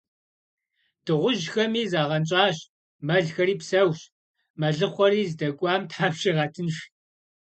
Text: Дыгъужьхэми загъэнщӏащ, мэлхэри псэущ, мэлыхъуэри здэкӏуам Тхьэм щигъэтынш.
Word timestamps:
Дыгъужьхэми 1.05 1.83
загъэнщӏащ, 1.91 2.57
мэлхэри 3.07 3.55
псэущ, 3.59 3.99
мэлыхъуэри 4.59 5.29
здэкӏуам 5.31 5.81
Тхьэм 5.89 6.13
щигъэтынш. 6.19 6.75